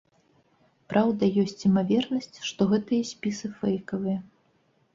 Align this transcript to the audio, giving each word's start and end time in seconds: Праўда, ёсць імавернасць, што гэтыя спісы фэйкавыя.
Праўда, 0.93 1.23
ёсць 1.43 1.65
імавернасць, 1.69 2.31
што 2.49 2.61
гэтыя 2.73 3.07
спісы 3.13 3.53
фэйкавыя. 3.61 4.19